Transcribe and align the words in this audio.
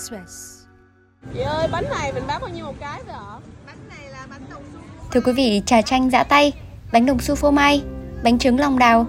Express. 0.00 0.64
Chị 1.34 1.40
ơi, 1.40 1.68
bánh 1.72 1.84
này 1.90 2.12
mình 2.12 2.22
bán 2.26 2.40
bao 2.40 2.50
nhiêu 2.50 2.64
một 2.64 2.74
cái 2.80 3.00
vậy 3.06 3.14
ạ? 3.14 3.38
Bánh 3.66 3.76
này 3.88 4.10
là 4.12 4.26
bánh 4.30 4.40
đồng 4.50 4.62
xu. 4.72 4.78
Thưa 5.10 5.20
quý 5.20 5.32
vị, 5.32 5.62
trà 5.66 5.82
chanh 5.82 6.10
giã 6.10 6.24
tay, 6.24 6.52
bánh 6.92 7.06
đồng 7.06 7.18
xu 7.18 7.34
phô 7.34 7.50
mai, 7.50 7.82
bánh 8.24 8.38
trứng 8.38 8.60
lòng 8.60 8.78
đào. 8.78 9.06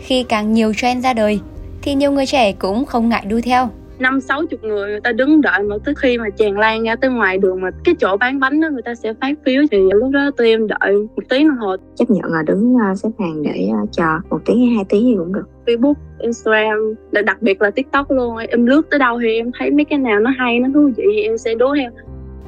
Khi 0.00 0.24
càng 0.28 0.52
nhiều 0.52 0.72
trend 0.76 1.04
ra 1.04 1.12
đời, 1.12 1.40
thì 1.82 1.94
nhiều 1.94 2.12
người 2.12 2.26
trẻ 2.26 2.52
cũng 2.52 2.86
không 2.86 3.08
ngại 3.08 3.24
đu 3.24 3.40
theo 3.44 3.70
năm 3.98 4.20
sáu 4.20 4.46
chục 4.46 4.64
người 4.64 4.90
người 4.90 5.00
ta 5.00 5.12
đứng 5.12 5.40
đợi 5.40 5.62
mà 5.62 5.76
tới 5.84 5.94
khi 5.98 6.18
mà 6.18 6.30
tràn 6.36 6.58
lan 6.58 6.82
ra 6.82 6.96
tới 6.96 7.10
ngoài 7.10 7.38
đường 7.38 7.60
mà 7.60 7.70
cái 7.84 7.94
chỗ 8.00 8.16
bán 8.16 8.40
bánh 8.40 8.60
đó 8.60 8.68
người 8.72 8.82
ta 8.82 8.94
sẽ 8.94 9.14
phát 9.20 9.34
phiếu 9.46 9.62
thì 9.70 9.78
lúc 9.92 10.10
đó 10.10 10.30
tụi 10.36 10.48
em 10.48 10.66
đợi 10.66 10.92
một 11.16 11.22
tiếng 11.28 11.48
đồng 11.48 11.58
hồ. 11.58 11.76
Chấp 11.96 12.10
nhận 12.10 12.24
là 12.24 12.42
đứng 12.46 12.74
uh, 12.74 12.98
xếp 12.98 13.08
hàng 13.18 13.42
để 13.42 13.68
uh, 13.82 13.88
chờ 13.92 14.18
một 14.30 14.38
tiếng 14.44 14.58
hay 14.58 14.74
hai 14.74 14.84
tiếng 14.88 15.06
gì 15.06 15.14
cũng 15.18 15.32
được. 15.32 15.48
Facebook, 15.66 15.94
Instagram, 16.18 16.94
đặc 17.24 17.42
biệt 17.42 17.62
là 17.62 17.70
TikTok 17.70 18.10
luôn 18.10 18.36
em 18.36 18.66
lướt 18.66 18.82
tới 18.90 18.98
đâu 18.98 19.18
thì 19.22 19.34
em 19.34 19.50
thấy 19.58 19.70
mấy 19.70 19.84
cái 19.84 19.98
nào 19.98 20.20
nó 20.20 20.30
hay 20.38 20.58
nó 20.58 20.68
thú 20.74 20.90
vị 20.96 21.04
thì 21.16 21.22
em 21.22 21.38
sẽ 21.38 21.54
đố 21.54 21.74
theo 21.74 21.90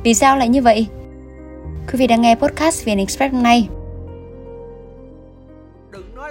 vì 0.07 0.15
sao 0.15 0.39
lại 0.39 0.49
như 0.49 0.63
vậy? 0.63 0.87
Quý 1.93 1.99
vị 1.99 2.07
đang 2.07 2.23
nghe 2.23 2.35
podcast 2.35 2.87
VN 2.87 2.99
Express 2.99 3.35
hôm 3.35 3.43
nay 3.43 3.69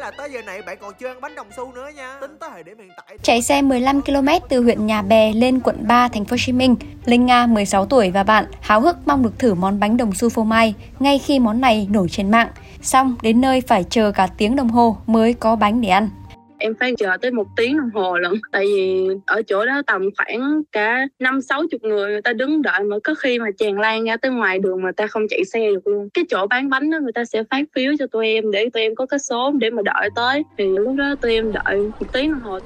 là 0.05 0.11
tới 0.11 0.29
giờ 0.31 0.41
này 0.41 0.61
bạn 0.61 0.77
còn 0.81 0.93
chưa 0.99 1.07
ăn 1.07 1.21
bánh 1.21 1.35
đồng 1.35 1.47
xu 1.57 1.71
nữa 1.71 1.89
nha. 1.95 2.17
Tính 2.21 2.37
tới 2.39 2.49
thời 2.53 2.63
điểm 2.63 2.77
hiện 2.77 2.89
tại. 2.97 3.17
Chạy 3.23 3.41
xe 3.41 3.61
15 3.61 4.01
km 4.01 4.27
từ 4.49 4.63
huyện 4.63 4.85
Nhà 4.85 5.01
Bè 5.01 5.33
lên 5.33 5.59
quận 5.59 5.87
3 5.87 6.07
thành 6.07 6.25
phố 6.25 6.33
Hồ 6.33 6.37
Chí 6.45 6.51
Minh, 6.51 6.75
Linh 7.05 7.25
Nga 7.25 7.47
16 7.47 7.85
tuổi 7.85 8.11
và 8.11 8.23
bạn 8.23 8.45
háo 8.61 8.81
hức 8.81 8.97
mong 9.05 9.23
được 9.23 9.39
thử 9.39 9.53
món 9.53 9.79
bánh 9.79 9.97
đồng 9.97 10.13
xu 10.13 10.29
phô 10.29 10.43
mai 10.43 10.73
ngay 10.99 11.19
khi 11.19 11.39
món 11.39 11.61
này 11.61 11.87
nổi 11.91 12.07
trên 12.09 12.31
mạng. 12.31 12.47
Xong 12.81 13.15
đến 13.21 13.41
nơi 13.41 13.61
phải 13.61 13.83
chờ 13.89 14.11
cả 14.11 14.27
tiếng 14.37 14.55
đồng 14.55 14.69
hồ 14.69 14.97
mới 15.07 15.33
có 15.33 15.55
bánh 15.55 15.81
để 15.81 15.89
ăn 15.89 16.09
em 16.65 16.73
phải 16.79 16.93
chờ 16.97 17.17
tới 17.21 17.31
một 17.31 17.47
tiếng 17.55 17.77
đồng 17.77 17.89
hồ 17.93 18.17
lận. 18.17 18.33
Tại 18.51 18.65
vì 18.65 19.07
ở 19.25 19.41
chỗ 19.41 19.65
đó 19.65 19.81
tầm 19.87 20.09
khoảng 20.17 20.61
cả 20.71 21.07
năm 21.19 21.41
sáu 21.41 21.63
chục 21.71 21.81
người 21.83 22.11
người 22.11 22.21
ta 22.21 22.33
đứng 22.33 22.61
đợi 22.61 22.83
mà 22.83 22.95
có 23.03 23.13
khi 23.13 23.39
mà 23.39 23.45
tràn 23.57 23.79
lan 23.79 24.03
ra 24.03 24.17
tới 24.17 24.31
ngoài 24.31 24.59
đường 24.59 24.81
mà 24.83 24.91
ta 24.91 25.07
không 25.07 25.23
chạy 25.29 25.45
xe 25.45 25.59
được 25.59 25.87
luôn. 25.87 26.09
Cái 26.13 26.25
chỗ 26.29 26.47
bán 26.47 26.69
bánh 26.69 26.89
đó 26.89 26.97
người 27.01 27.11
ta 27.13 27.25
sẽ 27.25 27.43
phát 27.51 27.63
phiếu 27.75 27.93
cho 27.99 28.07
tụi 28.07 28.27
em 28.27 28.51
để 28.51 28.69
tụi 28.73 28.83
em 28.83 28.95
có 28.95 29.05
cái 29.05 29.19
số 29.19 29.51
để 29.51 29.69
mà 29.69 29.81
đợi 29.81 30.09
tới. 30.15 30.43
Thì 30.57 30.65
lúc 30.65 30.95
đó 30.95 31.15
tụi 31.21 31.33
em 31.33 31.51
đợi 31.51 31.77
một 31.77 32.13
tiếng 32.13 32.31
đồng 32.31 32.41
hồ. 32.41 32.59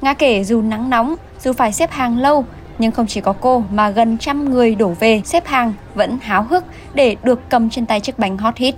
Nga 0.00 0.14
kể 0.14 0.44
dù 0.44 0.62
nắng 0.62 0.90
nóng, 0.90 1.14
dù 1.40 1.52
phải 1.52 1.72
xếp 1.72 1.90
hàng 1.90 2.18
lâu, 2.18 2.44
nhưng 2.78 2.92
không 2.92 3.06
chỉ 3.06 3.20
có 3.20 3.32
cô 3.40 3.64
mà 3.72 3.90
gần 3.90 4.18
trăm 4.20 4.50
người 4.50 4.74
đổ 4.74 4.94
về 5.00 5.22
xếp 5.24 5.46
hàng 5.46 5.72
vẫn 5.94 6.18
háo 6.22 6.42
hức 6.42 6.64
để 6.94 7.16
được 7.24 7.40
cầm 7.50 7.70
trên 7.70 7.86
tay 7.86 8.00
chiếc 8.00 8.18
bánh 8.18 8.38
hot 8.38 8.56
hit 8.56 8.74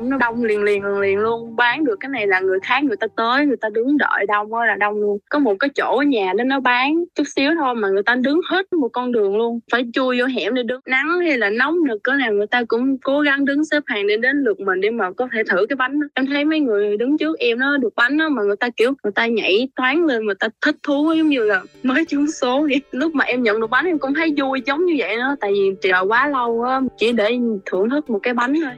nó 0.00 0.16
đông 0.16 0.44
liền 0.44 0.62
liền 0.62 0.84
liền 0.84 0.98
liền 1.00 1.18
luôn. 1.18 1.56
Bán 1.56 1.84
được 1.84 1.96
cái 2.00 2.08
này 2.08 2.26
là 2.26 2.40
người 2.40 2.58
khác, 2.62 2.84
người 2.84 2.96
ta 2.96 3.06
tới, 3.16 3.46
người 3.46 3.56
ta 3.56 3.68
đứng 3.68 3.98
đợi 3.98 4.26
đông 4.28 4.54
ơi 4.54 4.66
là 4.66 4.74
đông 4.74 5.00
luôn. 5.00 5.18
Có 5.30 5.38
một 5.38 5.54
cái 5.60 5.70
chỗ 5.74 5.96
ở 5.96 6.02
nhà 6.02 6.32
đó 6.36 6.44
nó 6.44 6.60
bán 6.60 7.04
chút 7.14 7.24
xíu 7.36 7.50
thôi 7.54 7.74
mà 7.74 7.88
người 7.88 8.02
ta 8.02 8.14
đứng 8.14 8.40
hết 8.50 8.72
một 8.72 8.88
con 8.92 9.12
đường 9.12 9.36
luôn. 9.36 9.60
Phải 9.72 9.84
chui 9.92 10.20
vô 10.20 10.26
hẻm 10.26 10.54
để 10.54 10.62
đứng. 10.62 10.80
Nắng 10.86 11.20
hay 11.20 11.38
là 11.38 11.50
nóng 11.50 11.84
được 11.84 12.02
cỡ 12.02 12.12
nào, 12.12 12.32
người 12.32 12.46
ta 12.46 12.64
cũng 12.68 12.98
cố 12.98 13.20
gắng 13.20 13.44
đứng 13.44 13.64
xếp 13.64 13.82
hàng 13.86 14.06
để 14.06 14.16
đến 14.16 14.36
lượt 14.36 14.60
mình 14.60 14.80
để 14.80 14.90
mà 14.90 15.10
có 15.10 15.28
thể 15.32 15.42
thử 15.50 15.66
cái 15.68 15.76
bánh 15.76 16.00
đó. 16.00 16.06
em 16.14 16.26
thấy 16.26 16.44
mấy 16.44 16.60
người 16.60 16.96
đứng 16.96 17.18
trước 17.18 17.38
em 17.38 17.58
nó 17.58 17.76
được 17.76 17.94
bánh 17.96 18.18
đó 18.18 18.28
mà 18.28 18.42
người 18.42 18.56
ta 18.56 18.68
kiểu 18.76 18.92
người 19.02 19.12
ta 19.12 19.26
nhảy 19.26 19.68
toán 19.76 20.06
lên, 20.06 20.26
người 20.26 20.34
ta 20.34 20.48
thích 20.64 20.76
thú 20.82 21.12
giống 21.16 21.28
như 21.28 21.44
là 21.44 21.62
mới 21.82 22.04
trúng 22.08 22.26
số 22.26 22.60
vậy. 22.60 22.82
Lúc 22.90 23.14
mà 23.14 23.24
em 23.24 23.42
nhận 23.42 23.60
được 23.60 23.70
bánh 23.70 23.86
em 23.86 23.98
cũng 23.98 24.14
thấy 24.14 24.34
vui 24.36 24.62
giống 24.66 24.84
như 24.84 24.94
vậy 24.98 25.16
đó, 25.16 25.36
tại 25.40 25.52
vì 25.52 25.74
chờ 25.80 26.04
quá 26.08 26.28
lâu 26.28 26.62
á, 26.62 26.80
chỉ 26.96 27.12
để 27.12 27.38
thưởng 27.66 27.90
thức 27.90 28.10
một 28.10 28.18
cái 28.22 28.34
bánh 28.34 28.54
thôi. 28.64 28.72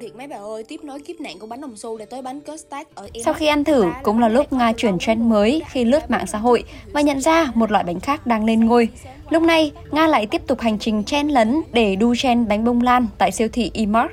Thiệt 0.00 0.16
mấy 0.16 0.26
bà 0.26 0.36
ơi 0.36 0.59
tiếp 0.64 0.84
nối 0.84 1.00
kiếp 1.00 1.20
nạn 1.20 1.38
của 1.38 1.46
bánh 1.46 1.60
đồng 1.60 1.76
xu 1.76 1.98
để 1.98 2.04
tới 2.04 2.22
bánh 2.22 2.40
custard 2.40 2.88
ở 2.94 3.08
Iraq. 3.14 3.22
Sau 3.24 3.34
khi 3.34 3.46
ăn 3.46 3.64
thử 3.64 3.84
cũng 4.02 4.18
là 4.18 4.28
lúc 4.28 4.52
Nga 4.52 4.72
chuyển 4.72 4.98
trend 4.98 5.22
mới 5.22 5.62
khi 5.70 5.84
lướt 5.84 6.10
mạng 6.10 6.26
xã 6.26 6.38
hội 6.38 6.64
và 6.92 7.00
nhận 7.00 7.20
ra 7.20 7.50
một 7.54 7.70
loại 7.70 7.84
bánh 7.84 8.00
khác 8.00 8.26
đang 8.26 8.44
lên 8.44 8.64
ngôi. 8.64 8.88
Lúc 9.30 9.42
này, 9.42 9.72
Nga 9.90 10.06
lại 10.06 10.26
tiếp 10.26 10.42
tục 10.46 10.60
hành 10.60 10.78
trình 10.78 11.04
chen 11.04 11.28
lấn 11.28 11.60
để 11.72 11.96
đu 11.96 12.14
chen 12.14 12.48
bánh 12.48 12.64
bông 12.64 12.82
lan 12.82 13.06
tại 13.18 13.32
siêu 13.32 13.48
thị 13.52 13.70
Emart 13.74 14.10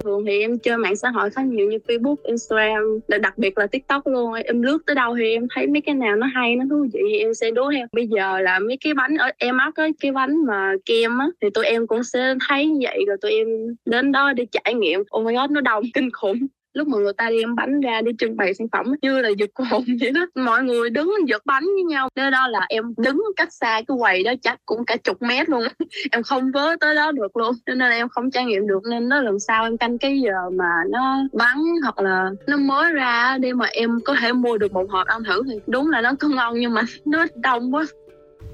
thường 0.00 0.24
thì 0.26 0.40
em 0.40 0.58
chơi 0.58 0.76
mạng 0.76 0.96
xã 0.96 1.08
hội 1.10 1.30
khá 1.30 1.42
nhiều 1.42 1.70
như 1.70 1.78
Facebook, 1.88 2.16
Instagram, 2.24 3.00
đặc 3.20 3.38
biệt 3.38 3.58
là 3.58 3.66
TikTok 3.66 4.06
luôn. 4.06 4.32
Em 4.32 4.62
lướt 4.62 4.78
tới 4.86 4.94
đâu 4.94 5.16
thì 5.18 5.32
em 5.32 5.46
thấy 5.54 5.66
mấy 5.66 5.80
cái 5.80 5.94
nào 5.94 6.16
nó 6.16 6.26
hay, 6.34 6.56
nó 6.56 6.64
thú 6.70 6.86
vị 6.92 7.00
thì 7.10 7.18
em 7.18 7.34
sẽ 7.34 7.50
đố 7.50 7.70
theo. 7.74 7.86
Bây 7.92 8.06
giờ 8.06 8.40
là 8.40 8.58
mấy 8.58 8.78
cái 8.84 8.94
bánh 8.94 9.16
ở 9.16 9.30
em 9.38 9.58
ấp 9.58 9.70
cái 9.74 9.90
cái 10.00 10.12
bánh 10.12 10.46
mà 10.46 10.72
kem 10.86 11.18
á 11.18 11.26
thì 11.42 11.48
tụi 11.54 11.66
em 11.66 11.86
cũng 11.86 12.02
sẽ 12.02 12.34
thấy 12.48 12.66
như 12.66 12.78
vậy 12.82 13.04
rồi 13.06 13.16
tụi 13.20 13.32
em 13.32 13.46
đến 13.84 14.12
đó 14.12 14.32
để 14.32 14.46
trải 14.52 14.74
nghiệm. 14.74 15.00
Oh 15.00 15.26
my 15.26 15.34
god, 15.34 15.50
nó 15.50 15.60
đông 15.60 15.84
kinh 15.94 16.10
khủng 16.10 16.46
lúc 16.72 16.88
mà 16.88 16.98
người 16.98 17.12
ta 17.12 17.30
đem 17.30 17.54
bánh 17.54 17.80
ra 17.80 18.00
đi 18.00 18.12
trưng 18.18 18.36
bày 18.36 18.54
sản 18.54 18.66
phẩm, 18.72 18.86
như 19.02 19.20
là 19.20 19.28
giật 19.38 19.50
hồn 19.70 19.84
vậy 20.00 20.10
đó. 20.10 20.26
Mọi 20.34 20.62
người 20.62 20.90
đứng 20.90 21.14
giật 21.26 21.42
bánh 21.46 21.62
với 21.62 21.84
nhau. 21.84 22.08
Nên 22.16 22.32
đó 22.32 22.48
là 22.48 22.66
em 22.68 22.94
đứng 22.96 23.22
cách 23.36 23.52
xa 23.52 23.82
cái 23.88 23.96
quầy 23.98 24.22
đó 24.22 24.32
chắc 24.42 24.58
cũng 24.66 24.84
cả 24.84 24.96
chục 24.96 25.22
mét 25.22 25.48
luôn. 25.48 25.62
Em 26.12 26.22
không 26.22 26.50
vớ 26.52 26.76
tới 26.80 26.94
đó 26.94 27.12
được 27.12 27.36
luôn. 27.36 27.52
Nên 27.66 27.78
là 27.78 27.90
em 27.90 28.08
không 28.08 28.30
trải 28.30 28.44
nghiệm 28.44 28.66
được. 28.66 28.82
Nên 28.90 29.08
nó 29.08 29.20
lần 29.20 29.40
sau 29.40 29.64
em 29.64 29.76
canh 29.76 29.98
cái 29.98 30.20
giờ 30.20 30.50
mà 30.52 30.70
nó 30.88 31.16
bắn 31.32 31.56
hoặc 31.82 31.98
là 31.98 32.30
nó 32.46 32.56
mới 32.56 32.92
ra 32.92 33.38
để 33.38 33.52
mà 33.52 33.66
em 33.66 33.98
có 34.04 34.14
thể 34.20 34.32
mua 34.32 34.58
được 34.58 34.72
một 34.72 34.90
hộp 34.90 35.06
ăn 35.06 35.24
thử 35.24 35.42
thì 35.46 35.60
đúng 35.66 35.90
là 35.90 36.00
nó 36.00 36.12
có 36.20 36.28
ngon 36.28 36.54
nhưng 36.58 36.74
mà 36.74 36.82
nó 37.04 37.26
đông 37.34 37.74
quá. 37.74 37.86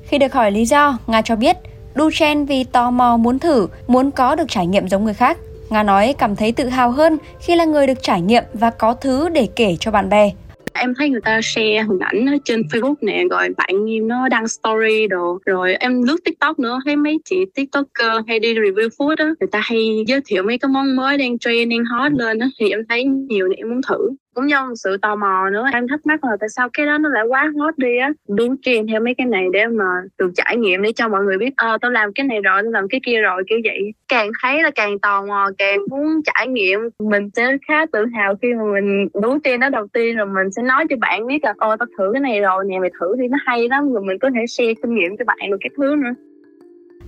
Khi 0.03 0.19
được 0.19 0.33
hỏi 0.33 0.51
lý 0.51 0.65
do, 0.65 0.99
nga 1.07 1.23
cho 1.23 1.37
biết 1.37 1.57
đu 1.95 2.11
chen 2.13 2.45
vì 2.45 2.65
tò 2.65 2.91
mò 2.91 3.17
muốn 3.17 3.39
thử, 3.39 3.69
muốn 3.87 4.11
có 4.11 4.35
được 4.35 4.45
trải 4.49 4.67
nghiệm 4.67 4.89
giống 4.89 5.05
người 5.05 5.15
khác. 5.15 5.39
Nga 5.75 5.83
nói 5.83 6.15
cảm 6.19 6.37
thấy 6.37 6.53
tự 6.53 6.69
hào 6.69 6.91
hơn 6.91 7.17
khi 7.41 7.57
là 7.57 7.65
người 7.65 7.87
được 7.87 8.03
trải 8.03 8.21
nghiệm 8.21 8.43
và 8.53 8.71
có 8.71 8.95
thứ 8.95 9.29
để 9.29 9.49
kể 9.57 9.77
cho 9.81 9.91
bạn 9.91 10.09
bè. 10.09 10.31
Em 10.73 10.95
thấy 10.99 11.09
người 11.09 11.21
ta 11.21 11.41
share 11.43 11.83
hình 11.83 11.99
ảnh 11.99 12.39
trên 12.45 12.61
Facebook 12.61 12.95
nè, 13.01 13.25
rồi 13.31 13.49
bạn 13.57 13.91
em 13.91 14.09
nó 14.09 14.29
đăng 14.29 14.49
story 14.49 15.07
đồ, 15.07 15.39
rồi 15.47 15.75
em 15.75 16.03
lướt 16.03 16.17
TikTok 16.25 16.59
nữa, 16.59 16.79
thấy 16.85 16.97
mấy 16.97 17.19
chị 17.25 17.37
TikToker 17.55 18.13
hay 18.27 18.39
đi 18.39 18.55
review 18.55 18.89
food 18.99 19.15
á, 19.19 19.27
người 19.41 19.49
ta 19.53 19.61
hay 19.63 20.05
giới 20.07 20.21
thiệu 20.27 20.43
mấy 20.43 20.59
cái 20.59 20.69
món 20.69 20.97
mới 20.97 21.19
đang 21.19 21.39
trend, 21.39 21.71
đang 21.71 21.85
hot 21.85 22.13
lên 22.13 22.39
á 22.39 22.49
thì 22.61 22.71
em 22.71 22.81
thấy 22.89 23.05
nhiều 23.05 23.49
nên 23.49 23.57
em 23.57 23.69
muốn 23.69 23.81
thử 23.89 24.11
cũng 24.35 24.51
do 24.51 24.73
sự 24.75 24.97
tò 24.97 25.17
mò 25.17 25.51
nữa 25.53 25.67
em 25.73 25.89
thắc 25.89 26.07
mắc 26.07 26.25
là 26.25 26.37
tại 26.41 26.49
sao 26.49 26.69
cái 26.73 26.87
đó 26.87 26.99
nó 26.99 27.09
lại 27.09 27.25
quá 27.29 27.53
hot 27.59 27.79
đi 27.79 27.99
á. 27.99 28.13
Đúng 28.29 28.57
truyền 28.63 28.87
theo 28.87 29.01
mấy 29.01 29.15
cái 29.15 29.27
này 29.27 29.47
để 29.53 29.67
mà 29.67 29.85
được 30.19 30.31
trải 30.35 30.57
nghiệm 30.57 30.83
để 30.83 30.93
cho 30.93 31.09
mọi 31.09 31.23
người 31.25 31.39
biết 31.39 31.51
ờ 31.57 31.79
tao 31.81 31.91
làm 31.91 32.13
cái 32.13 32.27
này 32.27 32.41
rồi 32.41 32.63
tao 32.63 32.73
làm 32.73 32.89
cái 32.89 33.01
kia 33.07 33.21
rồi 33.21 33.43
kiểu 33.49 33.59
vậy. 33.65 33.93
Càng 34.09 34.31
thấy 34.43 34.63
là 34.63 34.71
càng 34.75 34.99
tò 34.99 35.27
mò 35.27 35.51
càng 35.59 35.79
muốn 35.91 36.21
trải 36.25 36.47
nghiệm. 36.47 36.81
Mình 36.99 37.31
sẽ 37.37 37.57
khá 37.69 37.87
tự 37.87 38.07
hào 38.15 38.35
khi 38.43 38.55
mà 38.55 38.65
mình 38.73 39.09
đúng 39.23 39.41
trên 39.41 39.61
đó 39.61 39.69
đầu 39.69 39.87
tiên 39.93 40.17
rồi 40.17 40.27
mình 40.27 40.53
sẽ 40.53 40.63
nói 40.63 40.85
cho 40.91 40.97
bạn 41.01 41.27
biết 41.27 41.45
là 41.45 41.55
ô, 41.59 41.77
tao 41.77 41.87
thử 41.99 42.11
cái 42.13 42.21
này 42.21 42.41
rồi 42.41 42.65
nè 42.69 42.79
mày 42.79 42.91
thử 43.01 43.17
thì 43.21 43.29
nó 43.29 43.39
hay 43.47 43.69
lắm. 43.69 43.93
Rồi 43.93 44.03
mình 44.07 44.19
có 44.19 44.31
thể 44.35 44.47
share 44.47 44.75
kinh 44.75 44.95
nghiệm 44.95 45.17
cho 45.17 45.25
bạn 45.25 45.51
được 45.51 45.59
cái 45.61 45.71
thứ 45.77 45.97
nữa. 45.97 46.34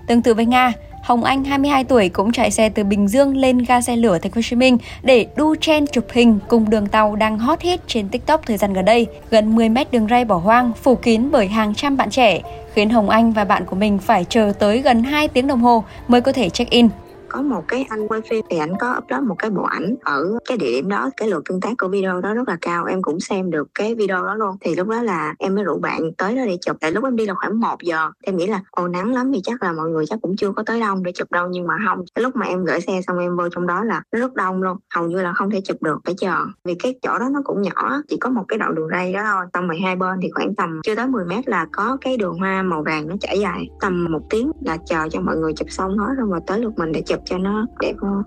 Tương 0.07 0.23
tự 0.23 0.35
với 0.35 0.47
Nga, 0.47 0.73
Hồng 1.03 1.25
Anh 1.25 1.45
22 1.45 1.85
tuổi 1.85 2.09
cũng 2.09 2.33
chạy 2.33 2.51
xe 2.51 2.69
từ 2.69 2.85
Bình 2.85 3.09
Dương 3.09 3.37
lên 3.37 3.59
ga 3.59 3.81
xe 3.81 3.97
lửa 3.97 4.19
thành 4.19 4.33
phố 4.33 4.37
Hồ 4.39 4.43
Chí 4.43 4.57
Minh 4.57 4.79
để 5.03 5.27
đu 5.37 5.55
chen 5.55 5.87
chụp 5.87 6.05
hình 6.13 6.39
cùng 6.49 6.71
đường 6.71 6.87
tàu 6.87 7.17
đang 7.17 7.39
hot 7.39 7.61
hit 7.61 7.81
trên 7.87 8.09
TikTok 8.09 8.47
thời 8.47 8.57
gian 8.57 8.73
gần 8.73 8.85
đây. 8.85 9.07
Gần 9.31 9.57
10 9.57 9.69
mét 9.69 9.93
đường 9.93 10.07
ray 10.11 10.25
bỏ 10.25 10.37
hoang 10.37 10.73
phủ 10.83 10.95
kín 10.95 11.31
bởi 11.31 11.47
hàng 11.47 11.75
trăm 11.75 11.97
bạn 11.97 12.11
trẻ, 12.11 12.41
khiến 12.75 12.91
Hồng 12.91 13.11
Anh 13.11 13.33
và 13.33 13.45
bạn 13.45 13.65
của 13.65 13.77
mình 13.77 13.99
phải 13.99 14.25
chờ 14.29 14.53
tới 14.59 14.81
gần 14.81 15.03
2 15.03 15.29
tiếng 15.29 15.47
đồng 15.47 15.61
hồ 15.61 15.85
mới 16.09 16.21
có 16.21 16.33
thể 16.33 16.49
check-in 16.49 16.89
có 17.29 17.43
một 17.43 17.65
cái 17.69 17.87
anh 17.89 18.09
quay 18.09 18.21
phim 18.31 18.45
thì 18.51 18.59
ảnh 18.59 18.73
có 18.81 18.95
upload 18.99 19.25
một 19.25 19.35
cái 19.39 19.51
bộ 19.51 19.63
ảnh 19.63 19.95
ở 20.03 20.39
cái 20.49 20.57
địa 20.57 20.71
điểm 20.71 20.89
đó, 20.89 21.11
cái 21.17 21.29
lượt 21.29 21.43
tương 21.49 21.61
tác 21.61 21.73
của 21.79 21.89
video 21.89 22.21
đó 22.21 22.35
rất 22.35 22.49
là 22.49 22.57
cao, 22.61 22.85
em 22.85 23.03
cũng 23.03 23.21
xem 23.21 23.51
được 23.51 23.69
cái 23.75 23.95
video 23.95 24.27
đó 24.27 24.35
luôn. 24.35 24.57
Thì 24.61 24.75
lúc 24.75 24.89
đó 24.89 25.03
là 25.03 25.35
em 25.39 25.55
mới 25.55 25.65
rủ 25.65 25.79
bạn 25.79 26.13
tới 26.19 26.37
đó 26.37 26.43
để 26.47 26.57
chụp. 26.61 26.77
Tại 26.81 26.93
lúc 26.93 27.05
em 27.05 27.17
đi 27.17 27.27
là 27.27 27.35
khoảng 27.35 27.61
1 27.61 27.83
giờ, 27.83 28.11
em 28.23 28.37
nghĩ 28.37 28.47
là, 28.47 28.61
ồ, 28.71 28.89
nắng 28.89 29.15
lắm 29.15 29.33
thì 29.35 29.41
chắc 29.45 29.63
là 29.63 29.73
mọi 29.73 29.89
người 29.89 30.07
chắc 30.07 30.19
cũng 30.23 30.37
chưa 30.37 30.53
có 30.53 30.63
tới 30.67 30.81
đông 30.81 31.03
để 31.03 31.13
chụp 31.13 31.33
đâu. 31.33 31.49
Nhưng 31.51 31.67
mà 31.67 31.75
không, 31.89 32.05
cái 32.15 32.23
lúc 32.23 32.37
mà 32.37 32.47
em 32.47 32.65
gửi 32.65 32.81
xe 32.81 33.01
xong 33.07 33.19
em 33.19 33.37
vô 33.37 33.49
trong 33.49 33.67
đó 33.67 33.85
là 33.85 34.03
nó 34.13 34.19
rất 34.19 34.35
đông 34.35 34.63
luôn, 34.63 34.79
hầu 34.95 35.07
như 35.07 35.23
là 35.23 35.33
không 35.33 35.51
thể 35.51 35.61
chụp 35.65 35.83
được, 35.83 35.99
phải 36.05 36.15
chờ. 36.19 36.37
Vì 36.65 36.75
cái 36.75 36.95
chỗ 37.03 37.19
đó 37.19 37.29
nó 37.33 37.41
cũng 37.45 37.63
nhỏ, 37.63 38.03
chỉ 38.09 38.17
có 38.21 38.31
một 38.31 38.45
cái 38.49 38.59
đoạn 38.59 38.75
đường 38.75 38.89
ray 38.93 39.13
đó 39.13 39.21
thôi. 39.33 39.47
Xong 39.55 39.69
rồi 39.69 39.79
hai 39.85 39.97
bên 39.97 40.19
thì 40.23 40.31
khoảng 40.35 40.55
tầm 40.55 40.81
chưa 40.85 40.95
tới 40.95 41.07
10 41.07 41.25
mét 41.25 41.49
là 41.49 41.67
có 41.73 41.97
cái 42.01 42.17
đường 42.17 42.39
hoa 42.39 42.63
màu 42.63 42.83
vàng 42.83 43.09
nó 43.09 43.15
trải 43.21 43.41
dài, 43.41 43.69
tầm 43.81 44.07
một 44.11 44.23
tiếng 44.31 44.53
là 44.65 44.77
chờ 44.87 45.09
cho 45.11 45.21
mọi 45.21 45.37
người 45.37 45.53
chụp 45.57 45.71
xong 45.71 45.99
hết 45.99 46.15
rồi 46.19 46.29
mà 46.31 46.39
tới 46.47 46.61
lượt 46.61 46.73
mình 46.77 46.93
để 46.93 47.03
chụp 47.07 47.16
cho 47.25 47.39
nó 47.39 47.67
đẹp 47.81 47.95
hơn. 48.03 48.23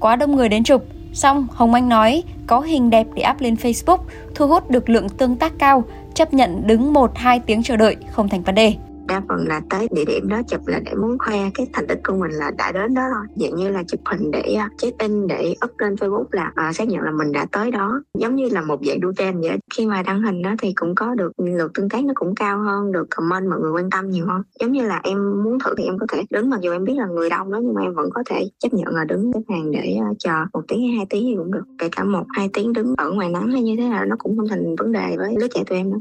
Quá 0.00 0.16
đông 0.16 0.36
người 0.36 0.48
đến 0.48 0.64
chụp. 0.64 0.84
Xong, 1.12 1.46
Hồng 1.50 1.74
Anh 1.74 1.88
nói 1.88 2.22
có 2.46 2.60
hình 2.60 2.90
đẹp 2.90 3.06
để 3.14 3.24
up 3.30 3.40
lên 3.40 3.54
Facebook, 3.54 3.98
thu 4.34 4.48
hút 4.48 4.70
được 4.70 4.88
lượng 4.88 5.08
tương 5.08 5.36
tác 5.36 5.52
cao, 5.58 5.84
chấp 6.14 6.34
nhận 6.34 6.66
đứng 6.66 6.92
1-2 6.92 7.40
tiếng 7.46 7.62
chờ 7.62 7.76
đợi 7.76 7.96
không 8.12 8.28
thành 8.28 8.42
vấn 8.42 8.54
đề 8.54 8.74
đa 9.08 9.22
phần 9.28 9.48
là 9.48 9.60
tới 9.70 9.88
địa 9.90 10.04
điểm 10.04 10.28
đó 10.28 10.40
chụp 10.48 10.60
là 10.66 10.80
để 10.84 10.94
muốn 10.94 11.18
khoe 11.18 11.50
cái 11.54 11.66
thành 11.72 11.86
tích 11.86 12.00
của 12.04 12.14
mình 12.14 12.30
là 12.30 12.50
đã 12.58 12.72
đến 12.72 12.94
đó 12.94 13.02
thôi 13.14 13.26
dạng 13.36 13.56
như 13.56 13.68
là 13.68 13.82
chụp 13.88 14.00
hình 14.04 14.30
để 14.30 14.54
à, 14.58 14.70
check 14.78 14.98
in 14.98 15.26
để 15.26 15.54
up 15.64 15.70
lên 15.78 15.94
facebook 15.94 16.24
là 16.30 16.52
uh, 16.68 16.76
xác 16.76 16.88
nhận 16.88 17.00
là 17.00 17.10
mình 17.10 17.32
đã 17.32 17.46
tới 17.52 17.70
đó. 17.70 18.02
Giống 18.18 18.34
như 18.34 18.48
là 18.48 18.62
một 18.62 18.84
dạng 18.84 19.00
đu 19.00 19.12
trend 19.12 19.40
vậy. 19.40 19.58
Khi 19.74 19.86
mà 19.86 20.02
đăng 20.02 20.22
hình 20.22 20.42
đó 20.42 20.54
thì 20.58 20.72
cũng 20.72 20.94
có 20.94 21.14
được 21.14 21.32
lượt 21.36 21.70
tương 21.74 21.88
tác 21.88 22.04
nó 22.04 22.12
cũng 22.16 22.34
cao 22.34 22.58
hơn 22.58 22.92
được 22.92 23.06
comment 23.10 23.50
mọi 23.50 23.60
người 23.60 23.72
quan 23.72 23.90
tâm 23.90 24.10
nhiều 24.10 24.26
hơn. 24.26 24.42
Giống 24.60 24.72
như 24.72 24.86
là 24.86 25.00
em 25.04 25.44
muốn 25.44 25.58
thử 25.58 25.74
thì 25.78 25.84
em 25.84 25.98
có 25.98 26.06
thể 26.12 26.22
đứng 26.30 26.50
mặc 26.50 26.60
dù 26.60 26.72
em 26.72 26.84
biết 26.84 26.94
là 26.96 27.06
người 27.06 27.30
đông 27.30 27.52
đó 27.52 27.58
nhưng 27.62 27.74
mà 27.74 27.82
em 27.82 27.94
vẫn 27.94 28.10
có 28.14 28.22
thể 28.26 28.50
chấp 28.58 28.72
nhận 28.72 28.94
là 28.94 29.04
đứng 29.04 29.32
xếp 29.34 29.40
hàng 29.48 29.70
để 29.70 29.96
uh, 30.10 30.16
chờ 30.18 30.32
một 30.52 30.62
tiếng 30.68 30.80
hay 30.80 30.96
hai 30.96 31.06
tiếng 31.10 31.22
thì 31.26 31.34
cũng 31.36 31.52
được. 31.52 31.64
Kể 31.78 31.88
cả 31.96 32.04
một 32.04 32.24
hai 32.36 32.50
tiếng 32.52 32.72
đứng 32.72 32.94
ở 32.98 33.10
ngoài 33.10 33.28
nắng 33.28 33.50
hay 33.50 33.62
như 33.62 33.76
thế 33.76 33.88
nào 33.88 34.04
nó 34.04 34.16
cũng 34.18 34.36
không 34.36 34.48
thành 34.48 34.74
vấn 34.78 34.92
đề 34.92 35.16
với 35.16 35.34
đứa 35.40 35.48
trẻ 35.48 35.64
tụi 35.66 35.78
em 35.78 35.90
nữa 35.90 35.98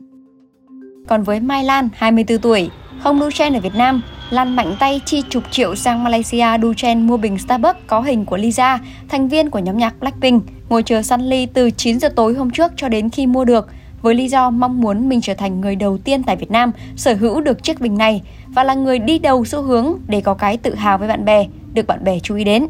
còn 1.08 1.24
với 1.24 1.40
Mai 1.40 1.64
Lan, 1.64 1.90
24 1.94 2.38
tuổi, 2.38 2.70
Ông 3.08 3.20
Duchen 3.20 3.54
ở 3.54 3.60
Việt 3.60 3.76
Nam, 3.76 4.02
Lan 4.30 4.56
mạnh 4.56 4.76
tay 4.80 5.02
chi 5.06 5.24
chục 5.30 5.44
triệu 5.52 5.76
sang 5.76 6.04
Malaysia. 6.04 6.46
Duchen 6.62 7.08
mua 7.08 7.18
bình 7.18 7.38
Starbucks 7.38 7.80
có 7.88 8.02
hình 8.02 8.26
của 8.26 8.38
Lisa, 8.38 8.80
thành 9.10 9.28
viên 9.28 9.50
của 9.50 9.60
nhóm 9.60 9.78
nhạc 9.78 10.00
Blackpink, 10.00 10.44
ngồi 10.70 10.84
chờ 10.84 11.02
săn 11.02 11.22
ly 11.22 11.46
từ 11.46 11.72
9 11.72 12.00
giờ 12.00 12.10
tối 12.16 12.34
hôm 12.34 12.52
trước 12.52 12.72
cho 12.76 12.90
đến 12.90 13.10
khi 13.10 13.28
mua 13.28 13.46
được, 13.46 13.68
với 14.02 14.16
lý 14.16 14.28
do 14.28 14.50
mong 14.50 14.82
muốn 14.82 15.10
mình 15.10 15.22
trở 15.22 15.34
thành 15.34 15.62
người 15.62 15.76
đầu 15.76 15.98
tiên 15.98 16.24
tại 16.24 16.36
Việt 16.36 16.52
Nam 16.52 16.72
sở 16.96 17.14
hữu 17.14 17.42
được 17.42 17.64
chiếc 17.64 17.82
bình 17.82 17.98
này 17.98 18.22
và 18.48 18.64
là 18.64 18.74
người 18.74 19.00
đi 19.00 19.20
đầu 19.20 19.46
xu 19.46 19.62
hướng 19.62 19.98
để 20.08 20.22
có 20.22 20.34
cái 20.34 20.58
tự 20.58 20.76
hào 20.76 20.98
với 20.98 21.08
bạn 21.08 21.26
bè, 21.26 21.46
được 21.74 21.88
bạn 21.88 22.04
bè 22.04 22.20
chú 22.20 22.36
ý 22.36 22.44
đến 22.44 22.68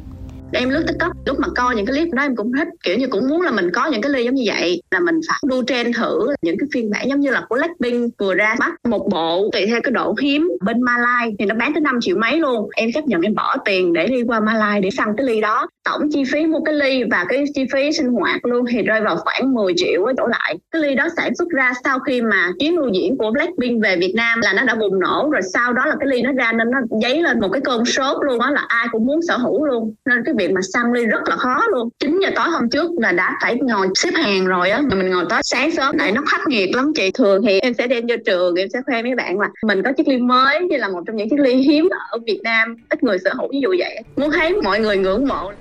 em 0.53 0.69
lướt 0.69 0.83
tiktok, 0.87 1.11
lúc 1.25 1.39
mà 1.39 1.47
coi 1.55 1.75
những 1.75 1.85
cái 1.85 1.95
clip 1.95 2.13
đó 2.13 2.23
em 2.23 2.35
cũng 2.35 2.51
thích, 2.57 2.67
kiểu 2.83 2.97
như 2.97 3.07
cũng 3.07 3.27
muốn 3.29 3.41
là 3.41 3.51
mình 3.51 3.69
có 3.73 3.85
những 3.85 4.01
cái 4.01 4.11
ly 4.11 4.23
giống 4.23 4.35
như 4.35 4.43
vậy, 4.45 4.81
là 4.91 4.99
mình 4.99 5.19
phải 5.27 5.37
đu 5.45 5.63
trend 5.63 5.97
thử 5.97 6.27
những 6.41 6.57
cái 6.59 6.67
phiên 6.73 6.89
bản 6.89 7.09
giống 7.09 7.19
như 7.19 7.31
là 7.31 7.45
của 7.49 7.55
Blackpink 7.55 8.13
vừa 8.17 8.33
ra 8.33 8.55
mắt 8.59 8.73
một 8.89 9.07
bộ 9.11 9.49
tùy 9.53 9.65
theo 9.65 9.81
cái 9.83 9.91
độ 9.91 10.15
hiếm 10.21 10.49
bên 10.61 10.81
Malai, 10.81 11.35
thì 11.39 11.45
nó 11.45 11.55
bán 11.55 11.73
tới 11.73 11.81
5 11.81 11.99
triệu 12.01 12.17
mấy 12.17 12.39
luôn. 12.39 12.69
Em 12.75 12.91
chấp 12.91 13.05
nhận 13.05 13.21
em 13.21 13.35
bỏ 13.35 13.55
tiền 13.65 13.93
để 13.93 14.07
đi 14.07 14.23
qua 14.27 14.39
Malai 14.39 14.81
để 14.81 14.89
săn 14.91 15.07
cái 15.17 15.25
ly 15.25 15.41
đó 15.41 15.67
tổng 15.87 16.09
chi 16.11 16.23
phí 16.31 16.45
mua 16.45 16.59
cái 16.59 16.75
ly 16.75 17.03
và 17.11 17.25
cái 17.29 17.45
chi 17.53 17.65
phí 17.73 17.91
sinh 17.91 18.07
hoạt 18.07 18.45
luôn 18.45 18.65
thì 18.69 18.81
rơi 18.83 19.01
vào 19.01 19.15
khoảng 19.15 19.53
10 19.53 19.73
triệu 19.77 20.03
với 20.03 20.13
đổ 20.17 20.27
lại. 20.27 20.55
Cái 20.71 20.81
ly 20.81 20.95
đó 20.95 21.07
sản 21.17 21.35
xuất 21.35 21.49
ra 21.49 21.71
sau 21.83 21.99
khi 21.99 22.21
mà 22.21 22.51
chuyến 22.59 22.75
lưu 22.75 22.89
diễn 22.93 23.17
của 23.17 23.31
Blackpink 23.31 23.83
về 23.83 23.95
Việt 23.95 24.13
Nam 24.15 24.39
là 24.43 24.53
nó 24.53 24.63
đã 24.63 24.75
bùng 24.75 24.99
nổ 24.99 25.29
rồi 25.31 25.41
sau 25.53 25.73
đó 25.73 25.85
là 25.85 25.95
cái 25.99 26.07
ly 26.07 26.21
nó 26.21 26.31
ra 26.31 26.51
nên 26.51 26.71
nó 26.71 26.79
dấy 27.01 27.21
lên 27.21 27.39
một 27.39 27.49
cái 27.51 27.61
cơn 27.61 27.85
sốt 27.85 28.17
luôn 28.21 28.39
á, 28.39 28.51
là 28.51 28.65
ai 28.67 28.87
cũng 28.91 29.05
muốn 29.05 29.19
sở 29.27 29.37
hữu 29.37 29.65
luôn. 29.65 29.93
Nên 30.05 30.23
cái 30.25 30.35
việc 30.37 30.51
mà 30.51 30.61
săn 30.73 30.93
ly 30.93 31.05
rất 31.05 31.29
là 31.29 31.35
khó 31.35 31.61
luôn. 31.69 31.89
9 31.99 32.19
giờ 32.23 32.29
tối 32.35 32.49
hôm 32.49 32.69
trước 32.69 32.91
là 32.97 33.11
đã 33.11 33.37
phải 33.41 33.57
ngồi 33.61 33.87
xếp 33.95 34.11
hàng 34.13 34.45
rồi 34.45 34.69
á, 34.69 34.81
mà 34.81 34.95
mình 34.95 35.09
ngồi 35.09 35.25
tới 35.29 35.41
sáng 35.43 35.71
sớm 35.71 35.97
lại 35.97 36.11
nó 36.11 36.21
khắc 36.27 36.41
nghiệt 36.47 36.75
lắm. 36.75 36.91
Chị 36.95 37.11
thường 37.11 37.41
thì 37.47 37.59
em 37.59 37.73
sẽ 37.73 37.87
đem 37.87 38.07
vô 38.07 38.15
trường, 38.25 38.55
em 38.55 38.69
sẽ 38.73 38.79
khoe 38.85 39.03
mấy 39.03 39.15
bạn 39.15 39.39
là 39.39 39.49
mình 39.63 39.83
có 39.83 39.91
chiếc 39.91 40.07
ly 40.07 40.17
mới 40.17 40.61
như 40.61 40.77
là 40.77 40.87
một 40.87 40.99
trong 41.07 41.15
những 41.15 41.29
chiếc 41.29 41.39
ly 41.39 41.55
hiếm 41.55 41.89
ở 42.11 42.17
Việt 42.25 42.39
Nam, 42.43 42.75
ít 42.89 43.03
người 43.03 43.17
sở 43.19 43.33
hữu 43.33 43.47
ví 43.51 43.59
dụ 43.61 43.69
vậy. 43.79 43.99
Muốn 44.15 44.31
thấy 44.31 44.53
mọi 44.63 44.79
người 44.79 44.97
ngưỡng 44.97 45.27
mộ. 45.27 45.51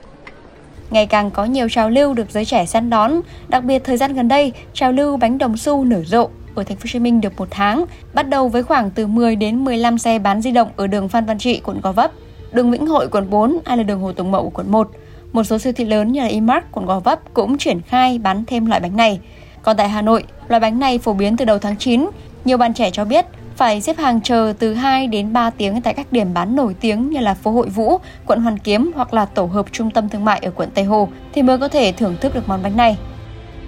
Ngày 0.91 1.07
càng 1.07 1.31
có 1.31 1.45
nhiều 1.45 1.69
trào 1.69 1.91
lưu 1.91 2.15
được 2.15 2.31
giới 2.31 2.45
trẻ 2.45 2.67
săn 2.67 2.91
đón, 2.91 3.21
đặc 3.49 3.65
biệt 3.65 3.85
thời 3.85 3.97
gian 3.97 4.15
gần 4.15 4.29
đây, 4.29 4.53
trào 4.73 4.93
lưu 4.93 5.17
bánh 5.17 5.39
đồng 5.39 5.57
xu 5.57 5.85
nở 5.85 6.03
rộ 6.05 6.29
ở 6.55 6.65
thành 6.65 6.77
phố 6.77 6.83
Hồ 6.83 6.89
Chí 6.93 6.99
Minh 6.99 7.21
được 7.21 7.33
một 7.37 7.49
tháng, 7.51 7.85
bắt 8.15 8.29
đầu 8.29 8.49
với 8.49 8.63
khoảng 8.63 8.91
từ 8.91 9.07
10 9.07 9.37
đến 9.37 9.65
15 9.65 9.99
xe 9.99 10.19
bán 10.19 10.43
di 10.43 10.51
động 10.51 10.69
ở 10.77 10.87
đường 10.87 11.09
Phan 11.09 11.25
Văn 11.25 11.39
Trị, 11.39 11.61
quận 11.65 11.81
Gò 11.81 11.93
Vấp, 11.93 12.13
đường 12.53 12.71
Vĩnh 12.71 12.87
Hội, 12.87 13.09
quận 13.09 13.31
4 13.31 13.59
hay 13.65 13.77
là 13.77 13.83
đường 13.83 14.01
Hồ 14.01 14.13
Tùng 14.13 14.31
Mậu, 14.31 14.51
quận 14.51 14.71
1. 14.71 14.91
Một 15.33 15.45
số 15.45 15.59
siêu 15.59 15.73
thị 15.73 15.85
lớn 15.85 16.13
như 16.13 16.21
là 16.21 16.27
Imart 16.27 16.65
quận 16.73 16.87
Gò 16.87 17.01
Vấp 17.01 17.35
cũng 17.35 17.59
triển 17.59 17.81
khai 17.81 18.19
bán 18.19 18.45
thêm 18.47 18.67
loại 18.67 18.81
bánh 18.81 18.97
này. 18.97 19.21
Còn 19.63 19.77
tại 19.77 19.89
Hà 19.89 20.03
Nội, 20.03 20.25
loại 20.49 20.61
bánh 20.61 20.79
này 20.79 20.99
phổ 20.99 21.13
biến 21.13 21.37
từ 21.37 21.45
đầu 21.45 21.59
tháng 21.59 21.77
9. 21.77 22.07
Nhiều 22.45 22.59
bạn 22.59 22.75
trẻ 22.75 22.91
cho 22.91 23.05
biết 23.05 23.27
phải 23.57 23.81
xếp 23.81 23.99
hàng 23.99 24.21
chờ 24.21 24.53
từ 24.59 24.75
2 24.75 25.07
đến 25.07 25.33
3 25.33 25.51
tiếng 25.51 25.81
tại 25.81 25.95
các 25.95 26.13
điểm 26.13 26.35
bán 26.35 26.57
nổi 26.57 26.75
tiếng 26.81 27.11
như 27.11 27.21
là 27.21 27.35
phố 27.35 27.51
Hội 27.51 27.69
Vũ, 27.69 27.99
quận 28.27 28.41
Hoàn 28.41 28.59
Kiếm 28.59 28.91
hoặc 28.95 29.15
là 29.15 29.25
tổ 29.25 29.45
hợp 29.45 29.67
trung 29.73 29.91
tâm 29.91 30.09
thương 30.09 30.25
mại 30.25 30.39
ở 30.39 30.51
quận 30.51 30.69
Tây 30.75 30.85
Hồ 30.85 31.09
thì 31.33 31.43
mới 31.43 31.59
có 31.59 31.69
thể 31.69 31.93
thưởng 31.93 32.17
thức 32.21 32.35
được 32.35 32.49
món 32.49 32.63
bánh 32.63 32.77
này. 32.77 32.97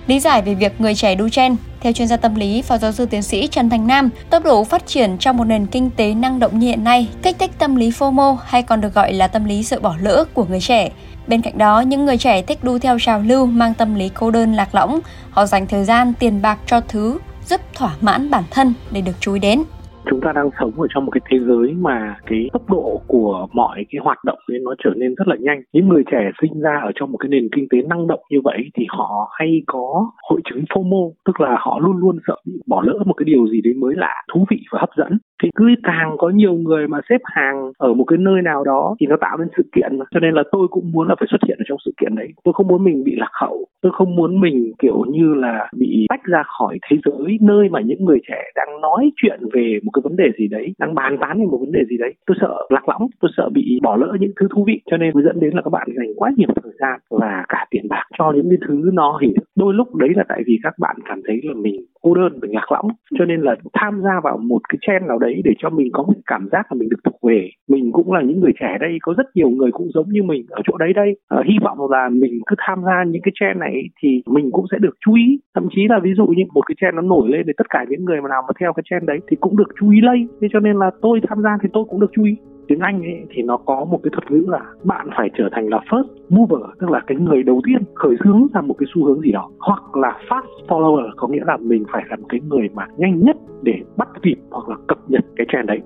Lý 0.06 0.20
giải 0.20 0.42
về 0.42 0.54
việc 0.54 0.80
người 0.80 0.94
trẻ 0.94 1.14
đu 1.14 1.28
chen, 1.28 1.56
theo 1.80 1.92
chuyên 1.92 2.08
gia 2.08 2.16
tâm 2.16 2.34
lý 2.34 2.62
Phó 2.62 2.78
giáo 2.78 2.92
sư 2.92 3.06
tiến 3.06 3.22
sĩ 3.22 3.46
Trần 3.46 3.70
Thành 3.70 3.86
Nam, 3.86 4.10
tốc 4.30 4.44
độ 4.44 4.64
phát 4.64 4.86
triển 4.86 5.18
trong 5.18 5.36
một 5.36 5.44
nền 5.44 5.66
kinh 5.66 5.90
tế 5.90 6.14
năng 6.14 6.38
động 6.38 6.58
như 6.58 6.66
hiện 6.66 6.84
nay 6.84 7.08
kích 7.22 7.38
thích 7.38 7.50
tâm 7.58 7.76
lý 7.76 7.90
FOMO 7.90 8.36
hay 8.44 8.62
còn 8.62 8.80
được 8.80 8.94
gọi 8.94 9.12
là 9.12 9.28
tâm 9.28 9.44
lý 9.44 9.62
sợ 9.62 9.80
bỏ 9.80 9.94
lỡ 10.00 10.24
của 10.34 10.44
người 10.44 10.60
trẻ. 10.60 10.90
Bên 11.26 11.42
cạnh 11.42 11.58
đó, 11.58 11.80
những 11.80 12.04
người 12.04 12.18
trẻ 12.18 12.42
thích 12.42 12.64
đu 12.64 12.78
theo 12.78 12.98
trào 12.98 13.20
lưu 13.20 13.46
mang 13.46 13.74
tâm 13.74 13.94
lý 13.94 14.08
cô 14.08 14.30
đơn 14.30 14.54
lạc 14.54 14.74
lõng, 14.74 15.00
họ 15.30 15.46
dành 15.46 15.66
thời 15.66 15.84
gian, 15.84 16.12
tiền 16.18 16.42
bạc 16.42 16.58
cho 16.66 16.80
thứ 16.80 17.18
giúp 17.48 17.60
thỏa 17.74 17.94
mãn 18.00 18.30
bản 18.30 18.44
thân 18.50 18.74
để 18.90 19.00
được 19.00 19.16
chú 19.20 19.32
ý 19.32 19.40
đến 19.40 19.62
chúng 20.10 20.20
ta 20.20 20.32
đang 20.32 20.50
sống 20.60 20.80
ở 20.80 20.86
trong 20.94 21.04
một 21.04 21.10
cái 21.10 21.20
thế 21.30 21.38
giới 21.46 21.74
mà 21.74 22.16
cái 22.26 22.50
tốc 22.52 22.70
độ 22.70 23.00
của 23.06 23.46
mọi 23.52 23.86
cái 23.90 24.00
hoạt 24.04 24.24
động 24.24 24.38
ấy 24.48 24.58
nó 24.62 24.74
trở 24.84 24.90
nên 24.96 25.14
rất 25.14 25.28
là 25.28 25.36
nhanh. 25.40 25.62
Những 25.72 25.88
người 25.88 26.02
trẻ 26.10 26.30
sinh 26.42 26.60
ra 26.60 26.80
ở 26.84 26.92
trong 26.94 27.12
một 27.12 27.18
cái 27.18 27.28
nền 27.28 27.48
kinh 27.56 27.66
tế 27.70 27.78
năng 27.82 28.06
động 28.06 28.20
như 28.30 28.38
vậy 28.44 28.58
thì 28.74 28.86
họ 28.88 29.30
hay 29.38 29.62
có 29.66 30.10
hội 30.22 30.40
chứng 30.50 30.64
FOMO 30.68 31.12
tức 31.24 31.40
là 31.40 31.56
họ 31.60 31.78
luôn 31.78 31.96
luôn 31.96 32.18
sợ 32.26 32.36
bị 32.46 32.52
bỏ 32.66 32.82
lỡ 32.86 32.98
một 33.06 33.14
cái 33.14 33.24
điều 33.24 33.46
gì 33.46 33.60
đấy 33.64 33.74
mới 33.74 33.94
lạ, 33.96 34.14
thú 34.32 34.46
vị 34.50 34.56
và 34.72 34.78
hấp 34.80 34.90
dẫn 34.96 35.18
thì 35.42 35.50
cứ 35.54 35.64
càng 35.82 36.16
có 36.18 36.28
nhiều 36.28 36.52
người 36.52 36.88
mà 36.88 36.98
xếp 37.08 37.20
hàng 37.24 37.72
ở 37.78 37.94
một 37.94 38.04
cái 38.04 38.18
nơi 38.18 38.42
nào 38.42 38.64
đó 38.64 38.96
thì 39.00 39.06
nó 39.06 39.16
tạo 39.20 39.36
nên 39.38 39.48
sự 39.56 39.62
kiện 39.74 39.98
mà. 39.98 40.04
Cho 40.10 40.20
nên 40.20 40.34
là 40.34 40.42
tôi 40.52 40.68
cũng 40.70 40.92
muốn 40.92 41.08
là 41.08 41.14
phải 41.18 41.26
xuất 41.30 41.40
hiện 41.48 41.58
ở 41.58 41.64
trong 41.68 41.78
sự 41.84 41.92
kiện 42.00 42.14
đấy. 42.14 42.28
Tôi 42.44 42.54
không 42.54 42.68
muốn 42.68 42.84
mình 42.84 43.04
bị 43.04 43.14
lạc 43.16 43.30
hậu. 43.32 43.64
Tôi 43.82 43.92
không 43.94 44.16
muốn 44.16 44.40
mình, 44.40 44.72
kiểu 44.82 45.04
như 45.08 45.34
là, 45.34 45.68
bị 45.76 46.06
tách 46.08 46.24
ra 46.24 46.42
khỏi 46.58 46.78
thế 46.90 46.96
giới 47.04 47.38
nơi 47.40 47.68
mà 47.68 47.80
những 47.80 48.04
người 48.04 48.18
trẻ 48.28 48.42
đang 48.56 48.80
nói 48.80 49.10
chuyện 49.16 49.40
về 49.52 49.78
một 49.84 49.90
cái 49.94 50.00
vấn 50.04 50.16
đề 50.16 50.24
gì 50.38 50.48
đấy, 50.48 50.74
đang 50.78 50.94
bàn 50.94 51.16
tán 51.20 51.40
về 51.40 51.46
một 51.46 51.58
vấn 51.60 51.72
đề 51.72 51.80
gì 51.90 51.96
đấy. 51.98 52.14
Tôi 52.26 52.36
sợ 52.40 52.54
lạc 52.70 52.88
lõng, 52.88 53.08
tôi 53.20 53.30
sợ 53.36 53.48
bị 53.54 53.80
bỏ 53.82 53.96
lỡ 53.96 54.16
những 54.20 54.32
thứ 54.40 54.48
thú 54.54 54.64
vị. 54.66 54.80
Cho 54.90 54.96
nên 54.96 55.14
mới 55.14 55.24
dẫn 55.24 55.40
đến 55.40 55.54
là 55.54 55.62
các 55.62 55.70
bạn 55.70 55.88
dành 55.96 56.14
quá 56.16 56.30
nhiều 56.36 56.48
thời 56.62 56.72
gian 56.80 57.00
và 57.10 57.44
cả 57.48 57.66
tiền 57.70 57.86
bạc 57.88 58.04
cho 58.18 58.32
những 58.34 58.48
cái 58.50 58.58
thứ 58.68 58.90
nó 58.92 59.18
hình 59.22 59.34
đôi 59.56 59.74
lúc 59.74 59.94
đấy 59.94 60.08
là 60.16 60.24
tại 60.28 60.42
vì 60.46 60.58
các 60.62 60.74
bạn 60.78 60.96
cảm 61.04 61.20
thấy 61.26 61.40
là 61.42 61.54
mình 61.56 61.76
cô 62.08 62.14
đơn 62.14 62.38
mình 62.42 62.50
nhạc 62.50 62.72
lõng. 62.72 62.88
Cho 63.18 63.24
nên 63.24 63.40
là 63.40 63.56
tham 63.72 64.00
gia 64.04 64.20
vào 64.24 64.38
một 64.38 64.60
cái 64.68 64.78
chen 64.86 65.06
nào 65.08 65.18
đấy 65.18 65.42
để 65.44 65.52
cho 65.58 65.70
mình 65.70 65.88
có 65.92 66.02
một 66.02 66.14
cảm 66.26 66.48
giác 66.52 66.72
là 66.72 66.76
mình 66.78 66.88
được 66.88 67.00
thuộc 67.04 67.18
về. 67.22 67.50
Mình 67.68 67.92
cũng 67.92 68.12
là 68.12 68.22
những 68.22 68.40
người 68.40 68.52
trẻ 68.60 68.76
đây 68.80 68.98
có 69.02 69.14
rất 69.16 69.26
nhiều 69.34 69.50
người 69.50 69.70
cũng 69.72 69.88
giống 69.94 70.08
như 70.08 70.22
mình 70.22 70.46
ở 70.50 70.62
chỗ 70.66 70.76
đấy 70.76 70.92
đây. 70.92 71.16
À, 71.28 71.38
hy 71.46 71.54
vọng 71.64 71.78
là 71.90 72.08
mình 72.12 72.40
cứ 72.46 72.56
tham 72.66 72.78
gia 72.86 73.04
những 73.04 73.22
cái 73.22 73.32
chen 73.40 73.58
này 73.58 73.74
thì 74.02 74.22
mình 74.26 74.50
cũng 74.52 74.66
sẽ 74.72 74.78
được 74.80 74.94
chú 75.06 75.14
ý. 75.14 75.38
Thậm 75.54 75.68
chí 75.74 75.82
là 75.88 75.98
ví 76.02 76.10
dụ 76.16 76.26
như 76.26 76.42
một 76.54 76.62
cái 76.66 76.74
chen 76.80 76.96
nó 76.96 77.02
nổi 77.02 77.28
lên 77.28 77.42
để 77.46 77.52
tất 77.56 77.66
cả 77.70 77.84
những 77.88 78.04
người 78.04 78.20
mà 78.20 78.28
nào 78.28 78.42
mà 78.48 78.52
theo 78.60 78.72
cái 78.72 78.84
chen 78.90 79.06
đấy 79.06 79.18
thì 79.30 79.36
cũng 79.40 79.56
được 79.56 79.68
chú 79.80 79.90
ý 79.90 80.00
lây. 80.00 80.26
Thế 80.40 80.48
cho 80.52 80.60
nên 80.60 80.76
là 80.76 80.90
tôi 81.02 81.20
tham 81.28 81.42
gia 81.42 81.58
thì 81.62 81.68
tôi 81.72 81.84
cũng 81.88 82.00
được 82.00 82.10
chú 82.12 82.24
ý 82.24 82.36
tiếng 82.68 82.80
Anh 82.80 83.02
ấy, 83.02 83.26
thì 83.30 83.42
nó 83.42 83.56
có 83.56 83.84
một 83.84 84.00
cái 84.02 84.10
thuật 84.12 84.30
ngữ 84.30 84.44
là 84.48 84.60
bạn 84.84 85.08
phải 85.16 85.30
trở 85.38 85.48
thành 85.52 85.68
là 85.68 85.80
first 85.90 86.04
mover 86.28 86.60
tức 86.80 86.90
là 86.90 87.00
cái 87.06 87.16
người 87.16 87.42
đầu 87.42 87.60
tiên 87.64 87.82
khởi 87.94 88.16
xướng 88.24 88.46
ra 88.54 88.60
một 88.60 88.74
cái 88.78 88.86
xu 88.94 89.04
hướng 89.04 89.20
gì 89.20 89.32
đó. 89.32 89.50
Hoặc 89.58 89.96
là 89.96 90.18
fast 90.28 90.66
follower 90.68 91.10
có 91.16 91.28
nghĩa 91.28 91.44
là 91.46 91.56
mình 91.56 91.84
phải 91.92 92.04
làm 92.10 92.24
cái 92.28 92.40
người 92.48 92.68
mà 92.74 92.86
nhanh 92.96 93.20
nhất 93.24 93.36
để 93.62 93.74
bắt 93.96 94.08
kịp 94.22 94.36
hoặc 94.50 94.68
là 94.68 94.76
cập 94.88 94.98
nhật 95.08 95.24
cái 95.36 95.46
trend 95.52 95.68
đấy. 95.68 95.80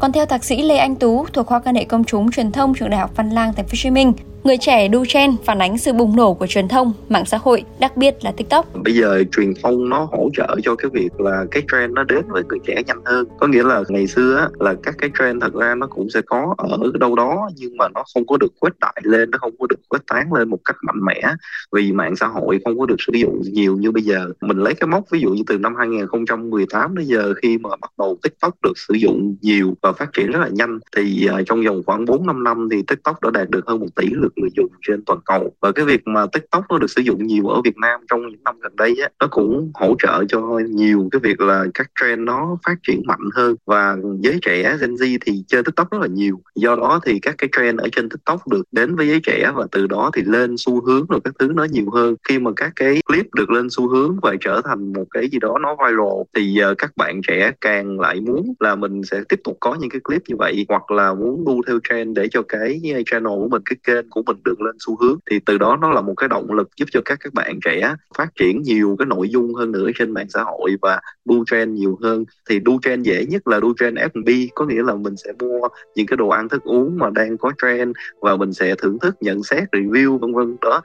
Còn 0.00 0.12
theo 0.12 0.26
thạc 0.26 0.44
sĩ 0.44 0.62
Lê 0.62 0.76
Anh 0.76 0.96
Tú 0.96 1.24
thuộc 1.32 1.46
khoa 1.46 1.60
quan 1.60 1.74
hệ 1.74 1.84
công 1.84 2.04
chúng 2.04 2.30
truyền 2.30 2.52
thông 2.52 2.74
trường 2.74 2.90
Đại 2.90 3.00
học 3.00 3.10
Văn 3.16 3.30
Lang 3.30 3.52
Thành 3.56 3.64
phố 3.64 3.70
Hồ 3.72 3.76
Chí 3.76 3.90
Minh, 3.90 4.12
Người 4.48 4.58
trẻ 4.58 4.88
du 4.92 5.04
chen 5.08 5.36
phản 5.44 5.58
ánh 5.58 5.78
sự 5.78 5.92
bùng 5.92 6.16
nổ 6.16 6.34
của 6.34 6.46
truyền 6.46 6.68
thông, 6.68 6.92
mạng 7.08 7.24
xã 7.26 7.38
hội, 7.38 7.64
đặc 7.80 7.96
biệt 7.96 8.14
là 8.22 8.32
TikTok. 8.32 8.66
Bây 8.84 8.94
giờ 8.94 9.22
truyền 9.32 9.52
thông 9.62 9.88
nó 9.88 10.08
hỗ 10.12 10.28
trợ 10.32 10.56
cho 10.62 10.76
cái 10.76 10.90
việc 10.92 11.20
là 11.20 11.44
cái 11.50 11.62
trend 11.72 11.92
nó 11.92 12.04
đến 12.04 12.24
với 12.28 12.42
người 12.48 12.58
trẻ 12.66 12.82
nhanh 12.86 13.00
hơn. 13.04 13.26
Có 13.40 13.46
nghĩa 13.46 13.62
là 13.62 13.82
ngày 13.88 14.06
xưa 14.06 14.36
á, 14.36 14.48
là 14.58 14.74
các 14.82 14.94
cái 14.98 15.10
trend 15.18 15.42
thật 15.42 15.54
ra 15.54 15.74
nó 15.74 15.86
cũng 15.86 16.10
sẽ 16.10 16.20
có 16.26 16.54
ở 16.58 16.78
đâu 17.00 17.14
đó 17.14 17.50
nhưng 17.56 17.76
mà 17.76 17.88
nó 17.94 18.04
không 18.14 18.26
có 18.26 18.36
được 18.36 18.52
quét 18.60 18.72
đại 18.80 19.00
lên, 19.02 19.30
nó 19.30 19.38
không 19.38 19.52
có 19.58 19.66
được 19.66 19.80
quét 19.88 20.00
tán 20.06 20.32
lên 20.32 20.48
một 20.48 20.58
cách 20.64 20.76
mạnh 20.82 21.04
mẽ 21.04 21.20
vì 21.72 21.92
mạng 21.92 22.16
xã 22.16 22.26
hội 22.26 22.58
không 22.64 22.78
có 22.78 22.86
được 22.86 22.96
sử 22.98 23.12
dụng 23.14 23.42
nhiều 23.52 23.76
như 23.76 23.90
bây 23.90 24.02
giờ. 24.02 24.26
Mình 24.40 24.58
lấy 24.58 24.74
cái 24.74 24.88
mốc 24.88 25.04
ví 25.10 25.20
dụ 25.20 25.30
như 25.30 25.42
từ 25.46 25.58
năm 25.58 25.74
2018 25.78 26.96
đến 26.96 27.06
giờ 27.06 27.34
khi 27.42 27.58
mà 27.58 27.70
bắt 27.80 27.90
đầu 27.98 28.18
TikTok 28.22 28.54
được 28.62 28.78
sử 28.88 28.94
dụng 28.94 29.36
nhiều 29.42 29.74
và 29.82 29.92
phát 29.92 30.12
triển 30.12 30.30
rất 30.30 30.38
là 30.38 30.48
nhanh 30.48 30.78
thì 30.96 31.26
à, 31.26 31.42
trong 31.46 31.64
vòng 31.64 31.82
khoảng 31.86 32.04
4 32.04 32.26
5 32.26 32.44
năm 32.44 32.68
thì 32.70 32.82
TikTok 32.86 33.22
đã 33.22 33.30
đạt 33.30 33.50
được 33.50 33.66
hơn 33.66 33.80
một 33.80 33.88
tỷ 33.96 34.06
lượt 34.10 34.37
người 34.40 34.50
dùng 34.56 34.70
trên 34.82 35.04
toàn 35.04 35.20
cầu. 35.24 35.54
Và 35.60 35.72
cái 35.72 35.84
việc 35.84 36.06
mà 36.06 36.26
tiktok 36.32 36.64
nó 36.68 36.78
được 36.78 36.90
sử 36.90 37.02
dụng 37.02 37.26
nhiều 37.26 37.46
ở 37.46 37.60
việt 37.64 37.76
nam 37.76 38.00
trong 38.10 38.28
những 38.28 38.44
năm 38.44 38.60
gần 38.60 38.76
đây 38.76 38.96
á 39.02 39.08
nó 39.20 39.26
cũng 39.30 39.70
hỗ 39.74 39.96
trợ 39.98 40.24
cho 40.28 40.60
nhiều 40.68 41.08
cái 41.12 41.20
việc 41.20 41.40
là 41.40 41.64
các 41.74 41.90
trend 42.00 42.20
nó 42.20 42.58
phát 42.66 42.76
triển 42.82 43.02
mạnh 43.06 43.28
hơn. 43.34 43.56
Và 43.66 43.96
giới 44.20 44.38
trẻ 44.42 44.76
gen 44.80 44.94
z 44.94 45.18
thì 45.26 45.42
chơi 45.46 45.62
tiktok 45.62 45.90
rất 45.90 45.98
là 46.00 46.06
nhiều. 46.06 46.40
Do 46.54 46.76
đó 46.76 47.00
thì 47.04 47.18
các 47.22 47.34
cái 47.38 47.48
trend 47.56 47.80
ở 47.80 47.88
trên 47.92 48.08
tiktok 48.08 48.48
được 48.48 48.66
đến 48.72 48.96
với 48.96 49.08
giới 49.08 49.20
trẻ 49.20 49.52
và 49.54 49.66
từ 49.72 49.86
đó 49.86 50.10
thì 50.14 50.22
lên 50.22 50.54
xu 50.58 50.84
hướng 50.86 51.06
rồi 51.06 51.20
các 51.24 51.34
thứ 51.38 51.52
nó 51.54 51.64
nhiều 51.64 51.90
hơn. 51.92 52.14
Khi 52.28 52.38
mà 52.38 52.50
các 52.56 52.72
cái 52.76 53.00
clip 53.06 53.26
được 53.34 53.50
lên 53.50 53.66
xu 53.70 53.88
hướng 53.88 54.16
và 54.22 54.34
trở 54.40 54.60
thành 54.64 54.92
một 54.92 55.04
cái 55.10 55.28
gì 55.28 55.38
đó 55.38 55.58
nó 55.62 55.76
viral 55.84 56.22
thì 56.34 56.60
uh, 56.70 56.78
các 56.78 56.96
bạn 56.96 57.20
trẻ 57.28 57.52
càng 57.60 58.00
lại 58.00 58.20
muốn 58.20 58.54
là 58.60 58.74
mình 58.74 59.02
sẽ 59.04 59.22
tiếp 59.28 59.40
tục 59.44 59.56
có 59.60 59.74
những 59.74 59.90
cái 59.90 60.00
clip 60.00 60.22
như 60.28 60.36
vậy 60.36 60.66
hoặc 60.68 60.90
là 60.90 61.14
muốn 61.14 61.44
đu 61.44 61.62
theo 61.66 61.78
trend 61.88 62.16
để 62.16 62.28
cho 62.30 62.42
cái 62.48 62.80
ờ, 62.94 63.02
channel 63.06 63.32
của 63.36 63.48
mình 63.48 63.62
cái 63.64 63.76
kênh 63.84 64.10
của 64.10 64.17
của 64.22 64.32
mình 64.32 64.42
được 64.44 64.60
lên 64.60 64.76
xu 64.78 64.96
hướng. 64.96 65.18
Thì 65.30 65.40
từ 65.46 65.58
đó 65.58 65.78
nó 65.80 65.90
là 65.90 66.00
một 66.00 66.14
cái 66.16 66.28
động 66.28 66.52
lực 66.52 66.68
giúp 66.76 66.88
cho 66.92 67.00
các 67.04 67.18
các 67.20 67.34
bạn 67.34 67.58
trẻ 67.64 67.94
phát 68.16 68.28
triển 68.38 68.62
nhiều 68.62 68.96
cái 68.98 69.06
nội 69.06 69.28
dung 69.28 69.54
hơn 69.54 69.72
nữa 69.72 69.90
trên 69.94 70.10
mạng 70.14 70.26
xã 70.28 70.42
hội 70.42 70.76
và 70.82 71.00
đu 71.24 71.44
trend 71.50 71.78
nhiều 71.78 71.98
hơn. 72.02 72.24
Thì 72.50 72.58
đu 72.58 72.78
trend 72.82 73.06
dễ 73.06 73.26
nhất 73.26 73.48
là 73.48 73.60
đu 73.60 73.74
trend 73.80 73.98
F&B 73.98 74.28
có 74.54 74.66
nghĩa 74.66 74.82
là 74.82 74.94
mình 74.94 75.16
sẽ 75.16 75.32
mua 75.38 75.68
những 75.94 76.06
cái 76.06 76.16
đồ 76.16 76.28
ăn 76.28 76.48
thức 76.48 76.62
uống 76.62 76.98
mà 76.98 77.10
đang 77.10 77.38
có 77.38 77.52
trend 77.62 77.96
và 78.20 78.36
mình 78.36 78.52
sẽ 78.52 78.74
thưởng 78.74 78.98
thức, 78.98 79.14
nhận 79.20 79.42
xét, 79.42 79.62
review, 79.72 80.18
vân 80.18 80.34
vân. 80.34 80.56
Đó 80.60 80.80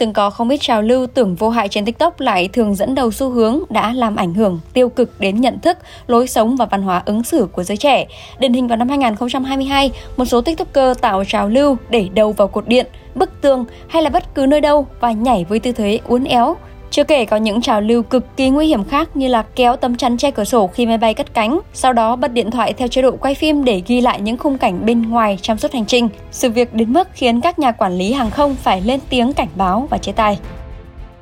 Từng 0.00 0.12
có 0.12 0.30
không 0.30 0.48
ít 0.48 0.60
trào 0.60 0.82
lưu 0.82 1.06
tưởng 1.06 1.34
vô 1.34 1.48
hại 1.48 1.68
trên 1.68 1.84
TikTok 1.84 2.20
lại 2.20 2.48
thường 2.52 2.74
dẫn 2.74 2.94
đầu 2.94 3.10
xu 3.10 3.30
hướng 3.30 3.58
đã 3.68 3.92
làm 3.92 4.16
ảnh 4.16 4.34
hưởng 4.34 4.60
tiêu 4.72 4.88
cực 4.88 5.20
đến 5.20 5.40
nhận 5.40 5.58
thức, 5.58 5.78
lối 6.06 6.26
sống 6.26 6.56
và 6.56 6.64
văn 6.66 6.82
hóa 6.82 7.02
ứng 7.06 7.22
xử 7.22 7.48
của 7.52 7.62
giới 7.62 7.76
trẻ. 7.76 8.06
Điển 8.38 8.52
hình 8.52 8.68
vào 8.68 8.76
năm 8.76 8.88
2022, 8.88 9.90
một 10.16 10.24
số 10.24 10.40
TikToker 10.40 10.98
tạo 11.00 11.24
trào 11.24 11.48
lưu 11.48 11.76
để 11.90 12.08
đầu 12.14 12.32
vào 12.32 12.48
cột 12.48 12.68
điện, 12.68 12.86
bức 13.14 13.30
tường 13.40 13.64
hay 13.88 14.02
là 14.02 14.10
bất 14.10 14.34
cứ 14.34 14.46
nơi 14.46 14.60
đâu 14.60 14.86
và 15.00 15.12
nhảy 15.12 15.44
với 15.48 15.58
tư 15.58 15.72
thế 15.72 15.98
uốn 16.06 16.24
éo 16.24 16.56
chưa 16.90 17.04
kể 17.04 17.24
có 17.24 17.36
những 17.36 17.60
trào 17.60 17.80
lưu 17.80 18.02
cực 18.02 18.36
kỳ 18.36 18.50
nguy 18.50 18.66
hiểm 18.66 18.84
khác 18.84 19.16
như 19.16 19.28
là 19.28 19.44
kéo 19.56 19.76
tấm 19.76 19.96
chắn 19.96 20.16
che 20.16 20.30
cửa 20.30 20.44
sổ 20.44 20.66
khi 20.66 20.86
máy 20.86 20.98
bay 20.98 21.14
cất 21.14 21.34
cánh, 21.34 21.60
sau 21.72 21.92
đó 21.92 22.16
bật 22.16 22.32
điện 22.32 22.50
thoại 22.50 22.72
theo 22.72 22.88
chế 22.88 23.02
độ 23.02 23.16
quay 23.16 23.34
phim 23.34 23.64
để 23.64 23.82
ghi 23.86 24.00
lại 24.00 24.20
những 24.20 24.36
khung 24.36 24.58
cảnh 24.58 24.86
bên 24.86 25.02
ngoài 25.02 25.38
trong 25.42 25.58
suốt 25.58 25.72
hành 25.72 25.86
trình. 25.86 26.08
Sự 26.30 26.50
việc 26.50 26.74
đến 26.74 26.92
mức 26.92 27.08
khiến 27.12 27.40
các 27.40 27.58
nhà 27.58 27.72
quản 27.72 27.92
lý 27.92 28.12
hàng 28.12 28.30
không 28.30 28.54
phải 28.54 28.80
lên 28.80 29.00
tiếng 29.08 29.32
cảnh 29.32 29.48
báo 29.54 29.86
và 29.90 29.98
chế 29.98 30.12
tài. 30.12 30.38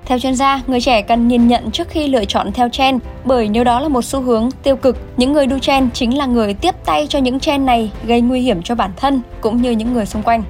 Theo 0.05 0.19
chuyên 0.19 0.35
gia, 0.35 0.63
người 0.67 0.81
trẻ 0.81 1.03
cần 1.03 1.29
nhìn 1.29 1.49
nhận 1.49 1.71
trước 1.71 1.89
khi 1.89 2.07
lựa 2.07 2.25
chọn 2.25 2.53
theo 2.53 2.69
trend, 2.69 3.03
bởi 3.25 3.49
nếu 3.49 3.65
đó 3.65 3.81
là 3.81 3.89
một 3.89 4.05
xu 4.05 4.21
hướng 4.21 4.49
tiêu 4.63 4.77
cực, 4.77 4.97
những 5.17 5.33
người 5.33 5.47
đu 5.47 5.59
trend 5.59 5.93
chính 5.93 6.19
là 6.19 6.27
người 6.27 6.55
tiếp 6.55 6.75
tay 6.85 7.07
cho 7.07 7.19
những 7.19 7.41
trend 7.41 7.65
này 7.65 7.91
gây 8.05 8.21
nguy 8.21 8.41
hiểm 8.41 8.63
cho 8.63 8.75
bản 8.75 8.91
thân 8.97 9.21
cũng 9.41 9.63
như 9.63 9.71
những 9.71 9.93
người 9.93 10.07
xung 10.07 10.23
quanh 10.23 10.43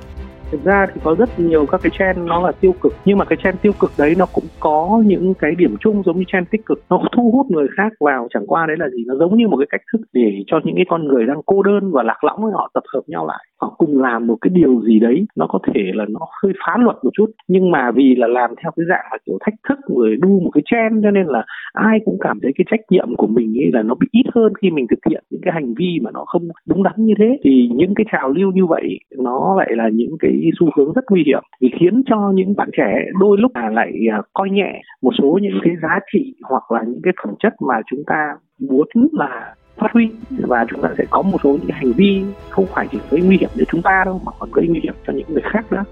thực 0.50 0.64
ra 0.64 0.86
thì 0.94 1.00
có 1.04 1.14
rất 1.14 1.28
nhiều 1.38 1.66
các 1.66 1.80
cái 1.82 1.92
trend 1.98 2.18
nó 2.18 2.42
là 2.42 2.52
tiêu 2.52 2.74
cực, 2.80 2.92
nhưng 3.04 3.18
mà 3.18 3.24
cái 3.24 3.38
trend 3.42 3.56
tiêu 3.62 3.72
cực 3.80 3.90
đấy 3.98 4.14
nó 4.18 4.26
cũng 4.32 4.44
có 4.60 5.02
những 5.06 5.34
cái 5.34 5.54
điểm 5.54 5.76
chung 5.80 6.02
giống 6.06 6.18
như 6.18 6.24
trend 6.26 6.46
tích 6.50 6.66
cực. 6.66 6.82
Nó 6.90 7.02
thu 7.16 7.30
hút 7.34 7.46
người 7.50 7.66
khác 7.76 7.92
vào, 8.00 8.28
chẳng 8.30 8.46
qua 8.46 8.66
đấy 8.66 8.76
là 8.80 8.88
gì? 8.88 9.04
Nó 9.06 9.14
giống 9.14 9.36
như 9.36 9.48
một 9.48 9.56
cái 9.56 9.66
cách 9.70 9.80
thức 9.92 10.00
để 10.12 10.44
cho 10.46 10.60
những 10.64 10.76
cái 10.76 10.84
con 10.88 11.08
người 11.08 11.26
đang 11.26 11.40
cô 11.46 11.62
đơn 11.62 11.92
và 11.92 12.02
lạc 12.02 12.24
lõng 12.24 12.52
họ 12.52 12.70
tập 12.74 12.82
hợp 12.94 13.02
nhau 13.06 13.26
lại 13.26 13.44
họ 13.60 13.74
cùng 13.78 14.02
làm 14.02 14.26
một 14.26 14.36
cái 14.40 14.50
điều 14.54 14.80
gì 14.80 14.98
đấy, 14.98 15.26
nó 15.36 15.46
có 15.46 15.58
thể 15.66 15.82
là 15.94 16.04
nó 16.08 16.20
hơi 16.42 16.52
phá 16.66 16.76
luật 16.78 16.96
một 17.02 17.10
chút, 17.12 17.30
nhưng 17.48 17.70
mà 17.70 17.90
vì 17.90 18.14
là 18.16 18.26
làm 18.26 18.50
theo 18.62 18.70
cái 18.76 18.86
dạng 18.88 19.06
là 19.10 19.18
kiểu 19.26 19.38
thách 19.40 19.54
thức 19.68 19.78
rồi 19.88 20.16
đu 20.22 20.40
một 20.40 20.50
cái 20.54 20.62
trend, 20.70 21.04
cho 21.04 21.10
nên 21.10 21.26
là 21.26 21.44
ai 21.72 21.98
cũng 22.04 22.18
cảm 22.20 22.38
thấy 22.42 22.52
cái 22.58 22.64
trách 22.70 22.80
nhiệm 22.90 23.16
của 23.16 23.26
mình 23.26 23.54
ấy 23.58 23.70
là 23.72 23.82
nó 23.82 23.94
bị 23.94 24.06
ít 24.12 24.26
hơn 24.34 24.52
khi 24.62 24.70
mình 24.70 24.86
thực 24.90 24.98
hiện 25.10 25.24
những 25.30 25.40
cái 25.44 25.54
hành 25.54 25.74
vi 25.74 25.98
mà 26.02 26.10
nó 26.10 26.24
không 26.26 26.48
đúng 26.68 26.82
đắn 26.82 26.94
như 26.96 27.14
thế. 27.18 27.38
Thì 27.44 27.70
những 27.74 27.94
cái 27.94 28.04
trào 28.12 28.28
lưu 28.28 28.52
như 28.52 28.66
vậy, 28.66 28.98
nó 29.18 29.54
lại 29.58 29.70
là 29.76 29.88
những 29.92 30.16
cái 30.20 30.50
xu 30.60 30.70
hướng 30.76 30.92
rất 30.92 31.04
nguy 31.10 31.22
hiểm. 31.26 31.42
Vì 31.60 31.70
khiến 31.80 32.02
cho 32.06 32.32
những 32.34 32.56
bạn 32.56 32.68
trẻ 32.76 33.04
đôi 33.20 33.36
lúc 33.40 33.52
là 33.54 33.70
lại 33.70 33.92
à, 34.12 34.22
coi 34.34 34.50
nhẹ 34.50 34.82
một 35.02 35.12
số 35.18 35.38
những 35.42 35.58
cái 35.62 35.74
giá 35.82 35.98
trị 36.12 36.34
hoặc 36.42 36.72
là 36.72 36.82
những 36.86 37.00
cái 37.02 37.12
phẩm 37.22 37.34
chất 37.38 37.52
mà 37.68 37.74
chúng 37.90 38.02
ta 38.06 38.34
muốn 38.58 38.86
là 39.12 39.54
phát 39.80 39.92
huy 39.92 40.10
và 40.30 40.66
chúng 40.70 40.82
ta 40.82 40.88
sẽ 40.98 41.04
có 41.10 41.22
một 41.22 41.38
số 41.44 41.50
những 41.50 41.70
hành 41.70 41.92
vi 41.92 42.22
không 42.50 42.66
phải 42.74 42.88
chỉ 42.92 42.98
gây 43.10 43.20
nguy 43.20 43.36
hiểm 43.36 43.50
cho 43.58 43.64
chúng 43.68 43.82
ta 43.82 44.02
đâu, 44.04 44.20
mà 44.24 44.32
còn 44.38 44.50
gây 44.52 44.66
nguy 44.68 44.80
hiểm 44.82 44.94
cho 45.06 45.12
những 45.12 45.26
người 45.28 45.42
khác 45.52 45.72
nữa. 45.72 45.84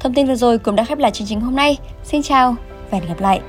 Thông 0.00 0.14
tin 0.14 0.26
vừa 0.26 0.34
rồi 0.34 0.58
cũng 0.58 0.76
đã 0.76 0.84
khép 0.84 0.98
lại 0.98 1.10
chương 1.10 1.26
trình 1.26 1.40
hôm 1.40 1.56
nay. 1.56 1.78
Xin 2.02 2.22
chào 2.22 2.56
và 2.90 2.98
hẹn 2.98 3.08
gặp 3.08 3.20
lại. 3.20 3.40